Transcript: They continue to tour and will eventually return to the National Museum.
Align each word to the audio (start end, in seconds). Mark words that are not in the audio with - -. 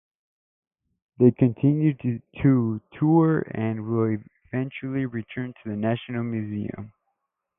They 1.19 1.29
continue 1.29 1.93
to 1.93 2.79
tour 2.91 3.39
and 3.53 3.85
will 3.85 4.17
eventually 4.47 5.05
return 5.05 5.53
to 5.61 5.69
the 5.69 5.75
National 5.75 6.23
Museum. 6.23 6.91